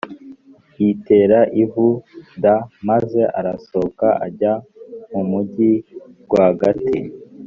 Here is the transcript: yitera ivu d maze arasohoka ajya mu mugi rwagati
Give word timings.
yitera 0.81 1.39
ivu 1.63 1.87
d 2.43 2.45
maze 2.87 3.21
arasohoka 3.39 4.07
ajya 4.25 4.53
mu 5.11 5.21
mugi 5.31 5.71
rwagati 6.23 6.97